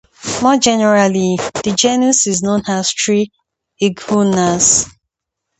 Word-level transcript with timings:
More 0.41 0.57
generally, 0.57 1.35
the 1.63 1.75
genus 1.77 2.25
is 2.25 2.41
known 2.41 2.63
as 2.67 2.91
"tree 2.91 3.31
iguanas". 3.79 4.87